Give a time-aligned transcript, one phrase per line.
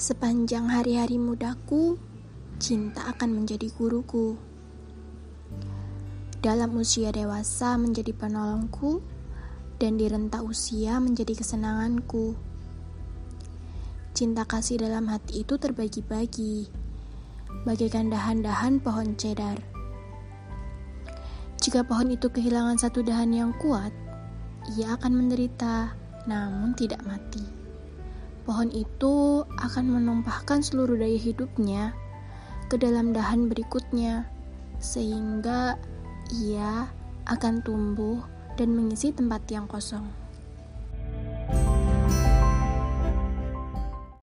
[0.00, 2.00] Sepanjang hari-hari mudaku,
[2.56, 4.40] cinta akan menjadi guruku.
[6.40, 9.04] Dalam usia dewasa menjadi penolongku,
[9.76, 12.32] dan di rentah usia menjadi kesenanganku.
[14.16, 16.68] Cinta kasih dalam hati itu terbagi-bagi,
[17.68, 19.56] bagaikan dahan-dahan pohon cedar.
[21.60, 23.92] Jika pohon itu kehilangan satu dahan yang kuat,
[24.76, 25.94] ia akan menderita,
[26.28, 27.60] namun tidak mati
[28.50, 31.94] pohon itu akan menumpahkan seluruh daya hidupnya
[32.66, 34.26] ke dalam dahan berikutnya,
[34.82, 35.78] sehingga
[36.34, 36.90] ia
[37.30, 38.18] akan tumbuh
[38.58, 40.06] dan mengisi tempat yang kosong.